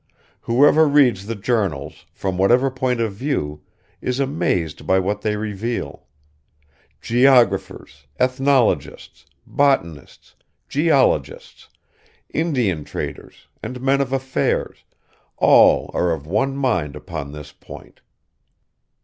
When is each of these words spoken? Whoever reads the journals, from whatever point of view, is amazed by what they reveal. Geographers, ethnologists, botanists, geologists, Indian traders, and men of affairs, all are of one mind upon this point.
Whoever 0.41 0.87
reads 0.87 1.27
the 1.27 1.35
journals, 1.35 2.07
from 2.11 2.35
whatever 2.35 2.71
point 2.71 2.99
of 2.99 3.13
view, 3.13 3.61
is 4.01 4.19
amazed 4.19 4.87
by 4.87 4.97
what 4.97 5.21
they 5.21 5.35
reveal. 5.35 6.07
Geographers, 7.01 8.07
ethnologists, 8.19 9.27
botanists, 9.45 10.33
geologists, 10.67 11.69
Indian 12.33 12.83
traders, 12.83 13.47
and 13.61 13.79
men 13.79 14.01
of 14.01 14.11
affairs, 14.11 14.83
all 15.37 15.91
are 15.93 16.11
of 16.11 16.25
one 16.25 16.57
mind 16.57 16.95
upon 16.95 17.31
this 17.31 17.51
point. 17.51 18.01